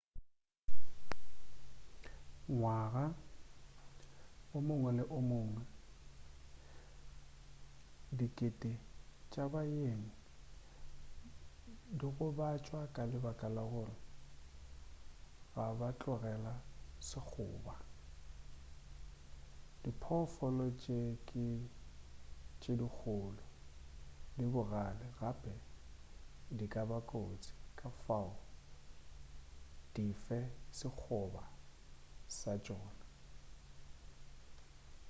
[2.55, 3.05] ngwaga
[4.55, 5.63] o mongwe le o mongwe
[8.17, 8.71] dikete
[9.31, 10.05] tša baeng
[11.97, 13.97] di gobatšwa ka lebaka la gore
[15.53, 16.53] ga ba tlogela
[17.07, 17.75] sekgoba
[19.83, 21.45] diphoofolo tše ke
[22.61, 23.43] tše dikgolo
[24.37, 25.53] di bogale gape
[26.57, 28.33] di ka ba kotsi ka fao
[29.93, 30.39] di fe
[30.79, 31.43] sekgoba
[32.39, 33.05] sa tšona